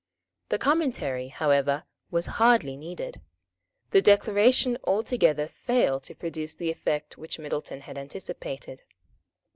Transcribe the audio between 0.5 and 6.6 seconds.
commentary, however, was hardly needed. The Declaration altogether failed to produce